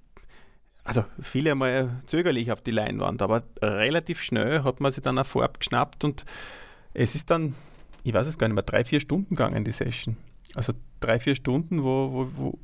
also 0.84 1.04
viele 1.20 1.52
einmal 1.52 2.00
zögerlich 2.06 2.52
auf 2.52 2.62
die 2.62 2.70
Leinwand, 2.70 3.22
aber 3.22 3.44
relativ 3.62 4.22
schnell 4.22 4.64
hat 4.64 4.80
man 4.80 4.92
sich 4.92 5.02
dann 5.02 5.18
eine 5.18 5.24
Farbe 5.24 5.58
geschnappt 5.58 6.04
und 6.04 6.24
es 6.94 7.14
ist 7.14 7.30
dann, 7.30 7.54
ich 8.02 8.14
weiß 8.14 8.26
es 8.26 8.38
gar 8.38 8.48
nicht 8.48 8.54
mehr, 8.54 8.62
drei, 8.62 8.84
vier 8.84 9.00
Stunden 9.00 9.30
gegangen, 9.30 9.64
die 9.64 9.72
Session. 9.72 10.16
Also 10.54 10.72
drei, 11.00 11.20
vier 11.20 11.36
Stunden, 11.36 11.82
wo, 11.82 12.12
wo, 12.12 12.28
wo 12.36 12.58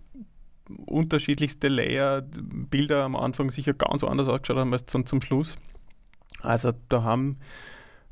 unterschiedlichste 0.86 1.68
Layer, 1.68 2.22
Bilder 2.22 3.04
am 3.04 3.16
Anfang 3.16 3.50
sicher 3.50 3.74
ganz 3.74 4.02
anders 4.02 4.28
ausgeschaut 4.28 4.58
haben 4.58 4.72
als 4.72 4.86
zum, 4.86 5.06
zum 5.06 5.22
Schluss. 5.22 5.56
Also 6.40 6.72
da 6.88 7.02
haben 7.02 7.38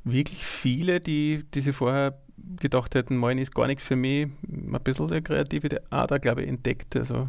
wirklich 0.05 0.45
viele, 0.45 1.01
die, 1.01 1.45
die 1.53 1.61
sich 1.61 1.75
vorher 1.75 2.19
gedacht 2.57 2.95
hätten, 2.95 3.17
Malen 3.17 3.39
ist 3.39 3.55
gar 3.55 3.67
nichts 3.67 3.85
für 3.85 3.97
mich, 3.97 4.29
ein 4.47 4.79
bisschen 4.85 5.09
der 5.09 5.23
kreative 5.23 5.83
Ader, 5.91 6.19
glaube 6.19 6.43
ich, 6.43 6.49
entdeckt. 6.49 6.97
Also. 6.97 7.29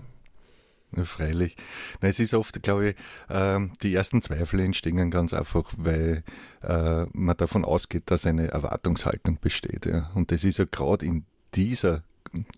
Freilich. 1.03 1.55
Na, 2.01 2.07
es 2.07 2.19
ist 2.19 2.33
oft, 2.33 2.61
glaube 2.63 2.89
ich, 2.89 2.95
äh, 3.29 3.59
die 3.81 3.93
ersten 3.93 4.21
Zweifel 4.21 4.59
entstehen 4.59 5.11
ganz 5.11 5.33
einfach, 5.33 5.71
weil 5.77 6.23
äh, 6.63 7.05
man 7.13 7.37
davon 7.37 7.65
ausgeht, 7.65 8.03
dass 8.07 8.25
eine 8.25 8.47
Erwartungshaltung 8.49 9.39
besteht. 9.39 9.85
Ja. 9.85 10.11
Und 10.15 10.31
das 10.31 10.43
ist 10.43 10.59
ja 10.59 10.65
gerade 10.69 11.05
in 11.05 11.25
dieser 11.53 12.03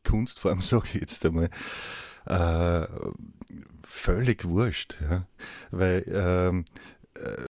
Kunstform, 0.05 0.61
sage 0.61 0.87
ich 0.93 1.01
jetzt 1.01 1.25
einmal, 1.25 1.49
äh, 2.25 2.87
völlig 3.83 4.45
wurscht. 4.45 4.97
Ja. 5.01 5.27
Weil 5.71 6.03
ähm, 6.07 6.65
äh, 7.15 7.45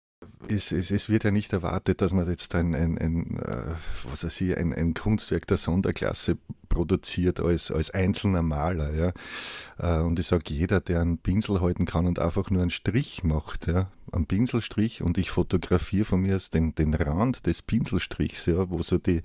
es, 0.54 0.72
es, 0.72 0.92
es, 0.92 1.10
wird 1.10 1.24
ja 1.24 1.32
nicht 1.32 1.54
erwartet, 1.54 2.02
dass 2.02 2.14
man 2.14 2.30
jetzt 2.30 2.54
ein, 2.54 2.76
ein, 2.76 2.98
ein, 2.98 3.40
was 4.04 4.24
weiß 4.24 4.42
ich, 4.42 4.56
ein, 4.56 4.74
ein 4.74 4.94
Kunstwerk 4.94 5.48
der 5.48 5.58
Sonderklasse 5.58 6.38
produziert 6.76 7.40
als, 7.40 7.72
als 7.72 7.90
einzelner 7.92 8.42
Maler. 8.42 8.94
Ja. 8.94 9.12
Äh, 9.80 10.04
und 10.04 10.20
ich 10.20 10.28
sage, 10.28 10.54
jeder, 10.54 10.82
der 10.82 11.02
einen 11.02 11.18
Pinsel 11.18 11.62
halten 11.62 11.86
kann 11.86 12.06
und 12.06 12.20
einfach 12.20 12.50
nur 12.50 12.62
einen 12.62 12.70
Strich 12.70 13.24
macht, 13.24 13.68
ja, 13.68 13.90
einen 14.12 14.26
Pinselstrich 14.26 15.02
und 15.02 15.18
ich 15.18 15.32
fotografiere 15.32 16.06
von 16.06 16.22
mir 16.22 16.38
den, 16.54 16.76
den 16.76 16.94
Rand 16.94 17.46
des 17.46 17.62
Pinselstrichs, 17.62 18.46
ja, 18.48 18.70
wo 18.70 18.84
so 18.84 18.98
die, 18.98 19.22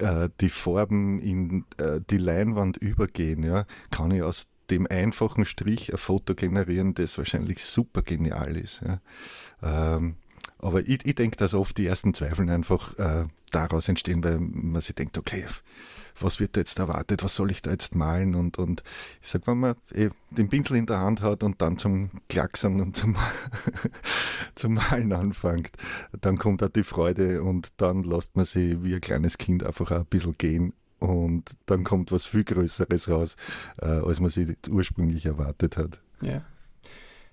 äh, 0.00 0.30
die 0.40 0.48
Farben 0.48 1.18
in 1.18 1.64
äh, 1.76 2.00
die 2.08 2.18
Leinwand 2.18 2.78
übergehen, 2.78 3.42
ja, 3.42 3.66
kann 3.90 4.10
ich 4.10 4.22
aus 4.22 4.46
dem 4.70 4.86
einfachen 4.86 5.44
Strich 5.44 5.92
ein 5.92 5.98
Foto 5.98 6.34
generieren, 6.34 6.94
das 6.94 7.18
wahrscheinlich 7.18 7.62
super 7.62 8.02
genial 8.02 8.56
ist. 8.56 8.82
Ja. 8.82 9.96
Ähm, 9.96 10.16
aber 10.62 10.80
ich, 10.80 11.04
ich 11.06 11.14
denke, 11.14 11.36
dass 11.36 11.54
oft 11.54 11.76
die 11.76 11.86
ersten 11.86 12.14
Zweifel 12.14 12.48
einfach 12.50 12.98
äh, 12.98 13.24
daraus 13.50 13.88
entstehen, 13.88 14.22
weil 14.24 14.38
man 14.40 14.80
sich 14.80 14.94
denkt, 14.94 15.18
okay, 15.18 15.44
was 16.20 16.40
wird 16.40 16.56
da 16.56 16.60
jetzt 16.60 16.78
erwartet, 16.78 17.24
was 17.24 17.34
soll 17.34 17.50
ich 17.50 17.62
da 17.62 17.70
jetzt 17.70 17.94
malen 17.94 18.34
und, 18.34 18.58
und 18.58 18.82
ich 19.22 19.28
sag, 19.28 19.46
wenn 19.46 19.58
man 19.58 19.74
eh 19.94 20.10
den 20.30 20.48
Pinsel 20.48 20.76
in 20.76 20.86
der 20.86 21.00
Hand 21.00 21.22
hat 21.22 21.42
und 21.42 21.62
dann 21.62 21.78
zum 21.78 22.10
Klacksen 22.28 22.80
und 22.80 22.96
zum, 22.96 23.16
zum 24.54 24.74
Malen 24.74 25.12
anfängt, 25.12 25.70
dann 26.20 26.36
kommt 26.36 26.62
auch 26.62 26.68
die 26.68 26.82
Freude 26.82 27.42
und 27.42 27.68
dann 27.78 28.02
lässt 28.02 28.36
man 28.36 28.44
sich 28.44 28.82
wie 28.82 28.94
ein 28.94 29.00
kleines 29.00 29.38
Kind 29.38 29.64
einfach 29.64 29.90
auch 29.90 30.00
ein 30.00 30.06
bisschen 30.06 30.36
gehen 30.36 30.74
und 30.98 31.50
dann 31.66 31.84
kommt 31.84 32.12
was 32.12 32.26
viel 32.26 32.44
Größeres 32.44 33.08
raus, 33.08 33.36
äh, 33.80 33.86
als 33.86 34.20
man 34.20 34.30
sich 34.30 34.56
ursprünglich 34.68 35.26
erwartet 35.26 35.76
hat. 35.76 36.00
Ja. 36.20 36.42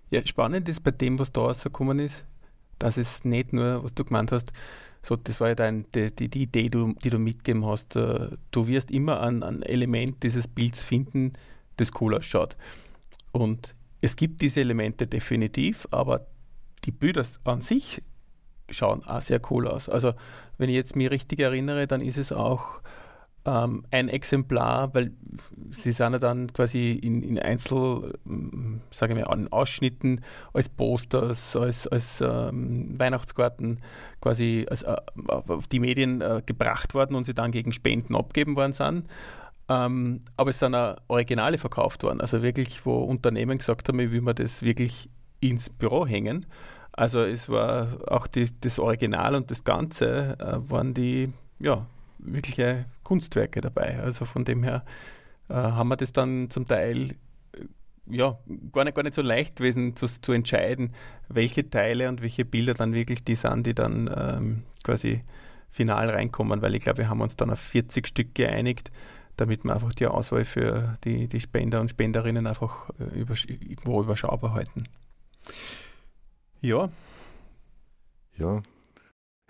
Ja, 0.10 0.26
spannend 0.26 0.70
ist 0.70 0.84
bei 0.84 0.92
dem, 0.92 1.20
was 1.20 1.34
da 1.34 1.42
rausgekommen 1.42 2.00
ist, 2.00 2.24
dass 2.80 2.98
es 2.98 3.26
nicht 3.26 3.54
nur, 3.54 3.84
was 3.84 3.94
du 3.94 4.04
gemeint 4.04 4.32
hast, 4.32 4.52
so, 5.08 5.16
das 5.16 5.40
war 5.40 5.50
ja 5.50 5.56
dein, 5.56 5.86
die, 5.96 6.12
die, 6.14 6.42
Idee, 6.42 6.68
du, 6.68 6.94
die 7.02 7.10
du 7.10 7.18
mitgegeben 7.18 7.66
hast. 7.66 7.96
Äh, 7.96 8.32
du 8.52 8.68
wirst 8.68 8.92
immer 8.92 9.22
ein, 9.22 9.42
ein 9.42 9.64
Element 9.64 10.22
dieses 10.24 10.50
Bilds 10.50 10.84
finden, 10.84 11.34
das 11.78 11.92
cool 12.02 12.16
ausschaut. 12.16 12.58
Und 13.32 13.74
es 14.02 14.18
gibt 14.18 14.42
diese 14.42 14.60
Elemente 14.60 15.08
definitiv, 15.08 15.88
aber 15.92 16.28
die 16.84 16.92
Bilder 16.92 17.26
an 17.46 17.62
sich 17.62 18.02
schauen 18.70 19.04
auch 19.06 19.22
sehr 19.22 19.40
cool 19.50 19.68
aus. 19.68 19.88
Also, 19.88 20.14
wenn 20.58 20.70
ich 20.70 20.76
jetzt 20.76 20.96
mich 20.96 21.10
richtig 21.10 21.40
erinnere, 21.40 21.88
dann 21.88 22.02
ist 22.02 22.18
es 22.18 22.32
auch 22.32 22.82
ähm, 23.48 23.84
ein 23.92 24.10
Exemplar, 24.10 24.94
weil 24.94 25.12
sie 25.72 25.94
sind 25.94 26.12
ja 26.12 26.20
dann 26.20 26.51
quasi 26.51 26.92
in, 26.92 27.24
in 27.24 27.39
Einzel, 27.39 28.13
ähm, 28.27 28.82
sage 28.92 29.18
ich 29.18 29.25
mal, 29.25 29.48
Ausschnitten 29.51 30.22
als 30.54 30.68
Posters, 30.68 31.56
als, 31.56 31.88
als 31.88 32.20
ähm, 32.22 33.00
Weihnachtskarten 33.00 33.80
quasi 34.20 34.68
als, 34.70 34.84
äh, 34.84 34.98
auf 35.27 35.68
die 35.68 35.80
Medien 35.80 36.20
äh, 36.20 36.42
gebracht 36.46 36.94
worden 36.94 37.16
und 37.16 37.25
sie 37.25 37.34
dann 37.34 37.51
gegen 37.51 37.72
Spenden 37.72 38.16
abgeben 38.16 38.58
worden 38.58 38.74
sind. 38.74 39.08
Ähm, 39.70 40.20
aber 40.36 40.50
es 40.50 40.60
sind 40.60 40.75
auch 40.75 40.98
Originale 41.08 41.58
verkauft 41.58 42.04
worden, 42.04 42.22
also 42.22 42.42
wirklich, 42.42 42.86
wo 42.86 42.98
Unternehmen 42.98 43.58
gesagt 43.58 43.88
haben, 43.88 44.00
ich 44.00 44.12
will 44.12 44.22
mir 44.22 44.34
das 44.34 44.62
wirklich 44.62 45.10
ins 45.39 45.70
Büro 45.70 46.06
hängen. 46.06 46.46
Also 46.92 47.20
es 47.22 47.48
war 47.48 47.98
auch 48.08 48.27
die, 48.27 48.50
das 48.60 48.80
Original 48.80 49.36
und 49.36 49.51
das 49.51 49.63
Ganze 49.63 50.38
äh, 50.39 50.70
waren 50.70 50.94
die 50.94 51.32
ja, 51.60 51.86
wirkliche 52.34 52.86
Kunstwerke 53.04 53.62
dabei. 53.62 54.00
Also 54.00 54.26
von 54.26 54.46
dem 54.46 54.64
her 54.64 54.84
äh, 55.50 55.54
haben 55.54 55.90
wir 55.90 55.98
das 55.98 56.14
dann 56.14 56.50
zum 56.50 56.66
Teil 56.66 57.12
äh, 57.54 57.66
ja, 58.10 58.38
gar 58.72 58.84
nicht, 58.84 58.96
gar 58.96 59.04
nicht 59.04 59.16
so 59.16 59.22
leicht 59.22 59.58
gewesen 59.58 59.96
zu, 59.96 60.08
zu 60.08 60.32
entscheiden, 60.32 60.94
welche 61.28 61.70
Teile 61.70 62.10
und 62.10 62.22
welche 62.22 62.46
Bilder 62.46 62.74
dann 62.74 62.94
wirklich 62.94 63.24
die 63.24 63.36
sind, 63.36 63.66
die 63.66 63.76
dann 63.76 64.10
ähm, 64.16 64.64
quasi 64.84 65.24
final 65.70 66.10
reinkommen, 66.10 66.62
weil 66.62 66.76
ich 66.76 66.84
glaube, 66.84 67.00
wir 67.00 67.10
haben 67.10 67.22
uns 67.22 67.36
dann 67.36 67.50
auf 67.50 67.60
40 67.60 68.08
Stück 68.08 68.34
geeinigt, 68.34 68.92
damit 69.36 69.64
wir 69.64 69.74
einfach 69.74 69.94
die 69.94 70.08
Auswahl 70.08 70.46
für 70.46 70.98
die, 71.04 71.28
die 71.28 71.40
Spender 71.40 71.82
und 71.82 71.90
Spenderinnen 71.90 72.48
einfach 72.48 72.90
äh, 73.00 73.20
übersch 73.20 73.46
irgendwo 73.46 74.02
überschaubar 74.02 74.54
halten. 74.54 74.86
Ja. 76.62 76.90
Ja, 78.38 78.62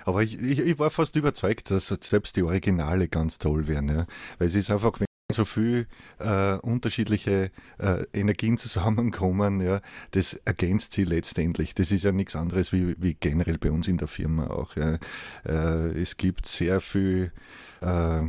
aber 0.06 0.24
ich, 0.24 0.40
ich, 0.40 0.60
ich, 0.60 0.80
war 0.80 0.90
fast 0.90 1.16
überzeugt, 1.16 1.72
dass 1.72 1.88
selbst 1.88 2.36
die 2.36 2.44
Originale 2.44 3.08
ganz 3.08 3.38
toll 3.38 3.68
wären. 3.68 3.90
Ja? 3.90 4.08
Weil 4.38 4.48
es 4.48 4.56
ist 4.56 4.72
einfach, 4.72 4.94
so 5.30 5.44
viel 5.44 5.88
äh, 6.20 6.54
unterschiedliche 6.54 7.52
äh, 7.80 8.06
Energien 8.14 8.58
zusammenkommen, 8.58 9.60
ja, 9.60 9.82
das 10.12 10.34
ergänzt 10.46 10.94
sie 10.94 11.04
letztendlich. 11.04 11.76
Das 11.76 11.92
ist 11.92 12.06
ja 12.06 12.14
nichts 12.14 12.36
anderes 12.36 12.72
wie, 12.72 12.96
wie 12.98 13.14
generell 13.14 13.58
bei 13.58 13.72
uns 13.72 13.90
in 13.90 13.98
der 13.98 14.08
Firma 14.08 14.48
auch. 14.48 14.78
Ja. 14.78 14.98
Äh, 15.46 16.00
es 16.00 16.16
gibt 16.16 16.48
sehr 16.48 16.80
viel, 16.80 17.34
äh, 17.82 18.22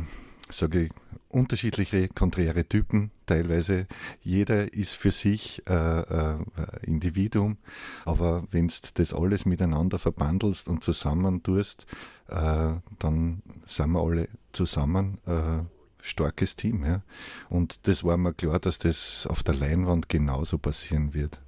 sage 0.51 0.85
ich, 0.85 0.91
unterschiedliche 1.29 2.07
konträre 2.09 2.65
Typen 2.65 3.11
teilweise. 3.25 3.87
Jeder 4.21 4.73
ist 4.73 4.93
für 4.93 5.11
sich 5.11 5.61
äh, 5.69 5.99
äh, 5.99 6.37
Individuum, 6.81 7.57
aber 8.05 8.43
wenn 8.51 8.67
du 8.67 8.73
das 8.95 9.13
alles 9.13 9.45
miteinander 9.45 9.99
verbandelst 9.99 10.67
und 10.67 10.83
zusammen 10.83 11.43
tust, 11.43 11.85
äh, 12.27 12.73
dann 12.97 13.43
sind 13.65 13.91
wir 13.91 14.01
alle 14.01 14.27
zusammen 14.51 15.19
äh, 15.25 15.63
starkes 16.01 16.55
Team. 16.55 16.83
Ja. 16.83 17.03
Und 17.49 17.87
das 17.87 18.03
war 18.03 18.17
mir 18.17 18.33
klar, 18.33 18.59
dass 18.59 18.79
das 18.79 19.27
auf 19.27 19.43
der 19.43 19.55
Leinwand 19.55 20.09
genauso 20.09 20.57
passieren 20.57 21.13
wird. 21.13 21.41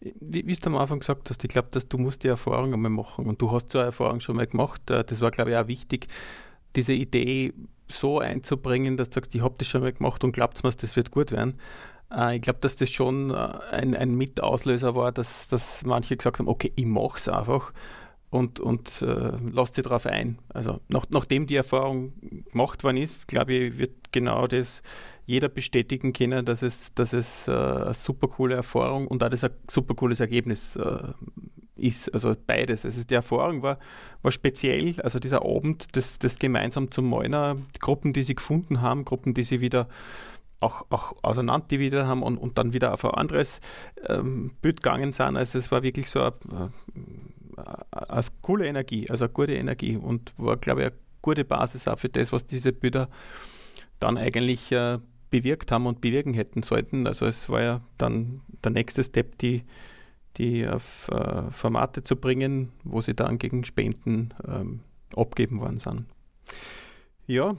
Wie, 0.00 0.46
wie 0.46 0.54
du 0.54 0.66
am 0.66 0.76
Anfang 0.76 0.98
gesagt 0.98 1.30
hast, 1.30 1.44
ich 1.44 1.50
glaube, 1.50 1.68
dass 1.70 1.86
du 1.86 1.96
musst 1.96 2.24
die 2.24 2.28
Erfahrung 2.28 2.72
einmal 2.72 2.90
machen 2.90 3.26
und 3.26 3.40
du 3.40 3.52
hast 3.52 3.70
so 3.70 3.78
eine 3.78 3.86
Erfahrung 3.86 4.18
schon 4.20 4.36
mal 4.36 4.46
gemacht. 4.46 4.90
Äh, 4.90 5.04
das 5.04 5.20
war, 5.20 5.30
glaube 5.30 5.50
ich, 5.50 5.56
auch 5.56 5.68
wichtig, 5.68 6.08
diese 6.74 6.92
Idee 6.92 7.52
so 7.94 8.18
einzubringen, 8.18 8.96
dass 8.96 9.10
du 9.10 9.14
sagst, 9.14 9.34
ich 9.34 9.42
habe 9.42 9.54
das 9.58 9.68
schon 9.68 9.82
mal 9.82 9.92
gemacht 9.92 10.24
und 10.24 10.32
glaubt 10.32 10.62
mir, 10.62 10.70
das 10.70 10.96
wird 10.96 11.10
gut 11.10 11.32
werden. 11.32 11.58
Äh, 12.14 12.36
ich 12.36 12.42
glaube, 12.42 12.60
dass 12.60 12.76
das 12.76 12.90
schon 12.90 13.30
äh, 13.30 13.34
ein, 13.70 13.94
ein 13.96 14.14
Mitauslöser 14.14 14.94
war, 14.94 15.12
dass, 15.12 15.48
dass 15.48 15.84
manche 15.84 16.16
gesagt 16.16 16.38
haben, 16.38 16.48
okay, 16.48 16.72
ich 16.76 16.86
mache 16.86 17.18
es 17.18 17.28
einfach 17.28 17.72
und, 18.30 18.60
und 18.60 19.02
äh, 19.02 19.32
lasst 19.52 19.74
sie 19.74 19.82
darauf 19.82 20.06
ein. 20.06 20.38
Also 20.48 20.80
nach, 20.88 21.04
nachdem 21.10 21.46
die 21.46 21.56
Erfahrung 21.56 22.14
gemacht 22.50 22.82
worden 22.82 22.96
ist, 22.96 23.28
glaube 23.28 23.52
ich, 23.52 23.78
wird 23.78 24.10
genau 24.10 24.46
das 24.46 24.82
jeder 25.26 25.48
bestätigen 25.48 26.12
können, 26.12 26.44
dass 26.44 26.62
es, 26.62 26.94
dass 26.94 27.12
es 27.12 27.46
äh, 27.46 27.52
eine 27.52 27.94
super 27.94 28.28
coole 28.28 28.54
Erfahrung 28.54 29.06
und 29.06 29.22
auch 29.22 29.28
das 29.28 29.44
ein 29.44 29.50
super 29.70 29.94
cooles 29.94 30.18
Ergebnis 30.18 30.76
äh, 30.76 31.08
ist. 31.82 32.12
Also 32.14 32.34
beides. 32.46 32.84
Also 32.84 33.04
die 33.04 33.14
Erfahrung 33.14 33.62
war, 33.62 33.78
war 34.22 34.32
speziell, 34.32 35.00
also 35.00 35.18
dieser 35.18 35.44
Abend, 35.44 35.96
das, 35.96 36.18
das 36.18 36.38
gemeinsam 36.38 36.90
zum 36.90 37.08
Meiner, 37.08 37.56
Gruppen, 37.80 38.12
die 38.12 38.22
sie 38.22 38.34
gefunden 38.34 38.80
haben, 38.80 39.04
Gruppen, 39.04 39.34
die 39.34 39.42
sie 39.42 39.60
wieder 39.60 39.88
auch, 40.60 40.86
auch 40.90 41.14
auseinander 41.22 42.06
haben 42.06 42.22
und, 42.22 42.38
und 42.38 42.56
dann 42.58 42.72
wieder 42.72 42.94
auf 42.94 43.04
ein 43.04 43.12
anderes 43.12 43.60
ähm, 44.06 44.52
Bild 44.62 44.82
gegangen 44.82 45.12
sind. 45.12 45.36
Also 45.36 45.58
es 45.58 45.70
war 45.72 45.82
wirklich 45.82 46.08
so 46.08 46.20
eine, 46.20 46.72
eine 47.90 48.24
coole 48.40 48.66
Energie, 48.66 49.10
also 49.10 49.24
eine 49.24 49.32
gute 49.32 49.54
Energie 49.54 49.96
und 49.96 50.32
war, 50.36 50.56
glaube 50.56 50.80
ich, 50.82 50.86
eine 50.86 50.96
gute 51.20 51.44
Basis 51.44 51.88
auch 51.88 51.98
für 51.98 52.08
das, 52.08 52.32
was 52.32 52.46
diese 52.46 52.72
Bilder 52.72 53.08
dann 53.98 54.16
eigentlich 54.16 54.72
äh, 54.72 54.98
bewirkt 55.30 55.72
haben 55.72 55.86
und 55.86 56.00
bewirken 56.00 56.34
hätten 56.34 56.62
sollten. 56.62 57.06
Also 57.06 57.26
es 57.26 57.48
war 57.48 57.62
ja 57.62 57.80
dann 57.98 58.42
der 58.64 58.72
nächste 58.72 59.02
Step, 59.02 59.38
die, 59.38 59.64
die 60.38 60.66
auf 60.66 61.08
äh, 61.08 61.50
Formate 61.50 62.02
zu 62.02 62.16
bringen, 62.16 62.72
wo 62.84 63.00
sie 63.00 63.14
dann 63.14 63.38
gegen 63.38 63.64
Spenden 63.64 64.30
ähm, 64.46 64.80
abgeben 65.14 65.60
worden 65.60 65.78
sind. 65.78 66.06
Ja, 67.26 67.56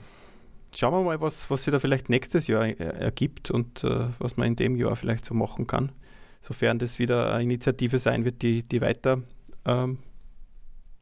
schauen 0.76 0.92
wir 0.92 1.02
mal, 1.02 1.20
was, 1.20 1.50
was 1.50 1.64
sich 1.64 1.72
da 1.72 1.78
vielleicht 1.78 2.08
nächstes 2.08 2.46
Jahr 2.46 2.66
er, 2.66 2.94
ergibt 2.94 3.50
und 3.50 3.84
äh, 3.84 4.08
was 4.18 4.36
man 4.36 4.48
in 4.48 4.56
dem 4.56 4.76
Jahr 4.76 4.96
vielleicht 4.96 5.24
so 5.24 5.34
machen 5.34 5.66
kann. 5.66 5.92
Sofern 6.40 6.78
das 6.78 6.98
wieder 6.98 7.32
eine 7.32 7.44
Initiative 7.44 7.98
sein 7.98 8.24
wird, 8.24 8.42
die, 8.42 8.62
die 8.62 8.80
weiter 8.80 9.22
ähm, 9.64 9.98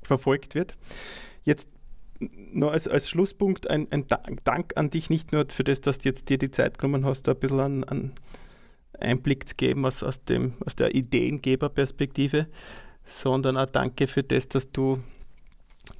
verfolgt 0.02 0.54
wird. 0.54 0.76
Jetzt 1.44 1.68
nur 2.52 2.72
als, 2.72 2.86
als 2.86 3.08
Schlusspunkt 3.08 3.68
ein, 3.68 3.90
ein, 3.90 4.06
Dank 4.44 4.76
an 4.76 4.90
dich, 4.90 5.10
nicht 5.10 5.32
nur 5.32 5.46
für 5.48 5.64
das, 5.64 5.80
dass 5.80 5.98
du 5.98 6.08
jetzt 6.08 6.28
dir 6.28 6.38
die 6.38 6.50
Zeit 6.50 6.78
genommen 6.78 7.04
hast, 7.04 7.24
da 7.24 7.32
ein 7.32 7.38
bisschen 7.38 7.60
einen, 7.60 7.84
einen 7.84 8.12
Einblick 9.02 9.48
zu 9.48 9.54
geben 9.56 9.84
aus, 9.84 10.02
aus, 10.02 10.22
dem, 10.24 10.54
aus 10.64 10.76
der 10.76 10.94
Ideengeberperspektive, 10.94 12.46
sondern 13.04 13.56
auch 13.56 13.66
danke 13.66 14.06
für 14.06 14.22
das, 14.22 14.48
dass 14.48 14.70
du 14.70 15.00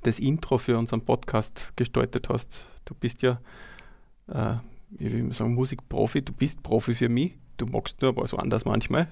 das 0.03 0.19
Intro 0.19 0.59
für 0.59 0.79
unseren 0.79 1.05
Podcast 1.05 1.73
gestaltet 1.77 2.29
hast. 2.29 2.67
Du 2.85 2.95
bist 2.95 3.23
ja, 3.23 3.41
äh, 4.29 4.57
wie 4.91 5.13
will 5.13 5.23
man 5.25 5.33
sagen, 5.33 5.55
Musikprofi, 5.55 6.23
du 6.23 6.33
bist 6.33 6.63
Profi 6.63 6.95
für 6.95 7.09
mich. 7.09 7.35
Du 7.57 7.67
magst 7.67 8.01
nur 8.03 8.17
was 8.17 8.35
anders 8.35 8.65
manchmal. 8.65 9.09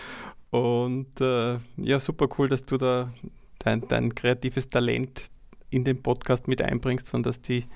Und 0.50 1.20
äh, 1.20 1.58
ja, 1.76 2.00
super 2.00 2.28
cool, 2.38 2.48
dass 2.48 2.64
du 2.64 2.76
da 2.78 3.12
dein, 3.58 3.86
dein 3.88 4.14
kreatives 4.14 4.68
Talent 4.68 5.24
in 5.70 5.84
den 5.84 6.02
Podcast 6.02 6.48
mit 6.48 6.62
einbringst 6.62 7.12
und 7.12 7.26
dass 7.26 7.40
die, 7.40 7.66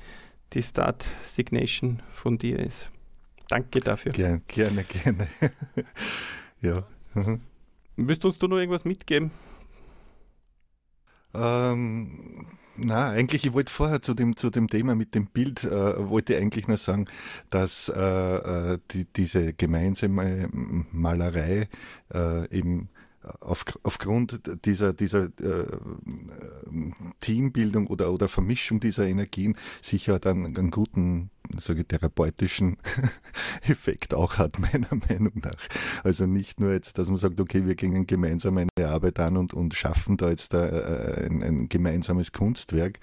die 0.55 0.63
Start 0.63 1.07
Signation 1.27 2.01
von 2.15 2.39
dir 2.39 2.59
ist. 2.59 2.89
Danke 3.53 3.81
dafür. 3.81 4.13
Gerne, 4.13 4.41
gerne, 4.49 4.83
gerne. 4.83 5.29
ja. 6.63 6.85
Mhm. 7.13 7.43
Willst 7.97 8.25
du 8.25 8.29
uns 8.29 8.39
da 8.39 8.49
noch 8.49 8.57
irgendwas 8.57 8.87
mitgeben? 8.87 9.31
Ähm, 11.35 12.47
na, 12.77 13.11
eigentlich, 13.11 13.45
ich 13.45 13.53
wollte 13.53 13.71
vorher 13.71 14.01
zu 14.01 14.15
dem, 14.15 14.37
zu 14.37 14.49
dem 14.49 14.69
Thema 14.69 14.95
mit 14.95 15.15
dem 15.15 15.27
Bild, 15.27 15.65
äh, 15.65 16.09
wollte 16.09 16.39
eigentlich 16.39 16.67
nur 16.67 16.79
sagen, 16.79 17.09
dass 17.51 17.91
äh, 17.95 18.01
äh 18.01 18.79
die, 18.93 19.05
diese 19.05 19.53
gemeinsame 19.53 20.49
Malerei 20.91 21.69
äh, 22.15 22.49
eben 22.57 22.89
auf, 23.41 23.65
aufgrund 23.83 24.41
dieser, 24.65 24.93
dieser 24.93 25.25
äh, 25.25 25.67
Teambildung 27.21 27.87
oder, 27.87 28.13
oder 28.13 28.29
Vermischung 28.29 28.81
dieser 28.81 29.07
Energien 29.07 29.57
sicher 29.81 30.19
dann 30.19 30.47
einen 30.47 30.71
guten 30.71 31.31
sage 31.59 31.85
therapeutischen 31.85 32.77
Effekt 33.63 34.15
auch 34.15 34.39
hat, 34.39 34.59
meiner 34.59 34.89
Meinung 35.09 35.33
nach. 35.43 35.57
Also 36.05 36.27
nicht 36.27 36.61
nur 36.61 36.73
jetzt, 36.73 36.99
dass 36.99 37.09
man 37.09 37.19
sagt, 37.19 37.41
okay, 37.41 37.67
wir 37.67 37.75
gehen 37.75 38.07
gemeinsam 38.07 38.59
eine 38.59 38.89
Arbeit 38.89 39.21
an 39.21 39.37
und, 39.37 39.55
und 39.55 39.75
schaffen 39.75 40.17
da 40.17 40.31
jetzt 40.31 40.55
da, 40.55 40.67
äh, 40.67 41.27
ein, 41.27 41.43
ein, 41.43 41.69
gemeinsames 41.69 42.33
Kunstwerk, 42.33 43.01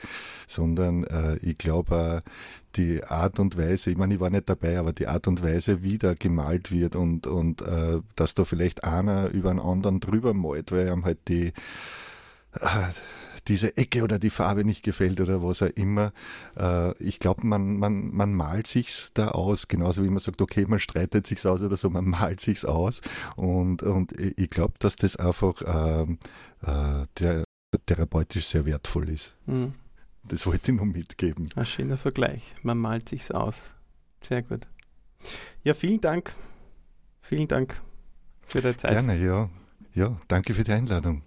sondern 0.47 1.03
äh, 1.03 1.37
ich 1.37 1.57
glaube, 1.57 2.21
die 2.75 3.03
Art 3.03 3.39
und 3.39 3.57
Weise, 3.57 3.91
ich 3.91 3.97
meine, 3.97 4.13
ich 4.13 4.19
war 4.19 4.29
nicht 4.29 4.49
dabei, 4.49 4.77
aber 4.77 4.93
die 4.93 5.07
Art 5.07 5.27
und 5.27 5.43
Weise, 5.43 5.83
wie 5.83 5.97
da 5.97 6.13
gemalt 6.13 6.71
wird 6.71 6.95
und, 6.95 7.27
und 7.27 7.61
äh, 7.61 8.01
dass 8.15 8.35
da 8.35 8.45
vielleicht 8.45 8.83
einer 8.83 9.29
über 9.29 9.49
einen 9.49 9.59
anderen 9.59 9.99
drüber 9.99 10.33
malt, 10.33 10.71
weil 10.71 10.87
ihm 10.87 11.05
halt 11.05 11.19
die, 11.27 11.53
äh, 12.53 12.89
diese 13.47 13.75
Ecke 13.77 14.03
oder 14.03 14.19
die 14.19 14.29
Farbe 14.29 14.63
nicht 14.63 14.83
gefällt 14.83 15.19
oder 15.19 15.43
was 15.43 15.61
auch 15.63 15.69
immer. 15.75 16.11
Äh, 16.57 16.97
ich 17.03 17.19
glaube, 17.19 17.45
man, 17.45 17.77
man, 17.77 18.13
man 18.13 18.33
malt 18.33 18.67
sich's 18.67 19.11
da 19.13 19.29
aus, 19.29 19.67
genauso 19.67 20.03
wie 20.03 20.09
man 20.09 20.19
sagt, 20.19 20.41
okay, 20.41 20.65
man 20.67 20.79
streitet 20.79 21.27
sich's 21.27 21.45
aus 21.45 21.61
oder 21.61 21.77
so, 21.77 21.89
man 21.89 22.05
malt 22.09 22.39
sich's 22.39 22.65
aus. 22.65 23.01
Und, 23.35 23.83
und 23.83 24.11
ich 24.19 24.49
glaube, 24.49 24.73
dass 24.79 24.95
das 24.95 25.15
einfach 25.15 25.61
äh, 25.61 26.03
äh, 26.03 27.05
der, 27.19 27.43
therapeutisch 27.85 28.45
sehr 28.45 28.65
wertvoll 28.65 29.09
ist. 29.09 29.35
Mhm. 29.45 29.73
Das 30.29 30.45
wollte 30.45 30.71
ich 30.71 30.77
nur 30.77 30.85
mitgeben. 30.85 31.49
Ein 31.55 31.65
schöner 31.65 31.97
Vergleich. 31.97 32.55
Man 32.61 32.77
malt 32.77 33.09
sich's 33.09 33.31
aus. 33.31 33.63
Sehr 34.21 34.43
gut. 34.43 34.67
Ja, 35.63 35.73
vielen 35.73 35.99
Dank. 35.99 36.33
Vielen 37.21 37.47
Dank 37.47 37.81
für 38.45 38.61
deine 38.61 38.77
Zeit. 38.77 38.91
Gerne, 38.91 39.17
ja. 39.17 39.49
Ja, 39.93 40.17
danke 40.27 40.53
für 40.53 40.63
die 40.63 40.71
Einladung. 40.71 41.23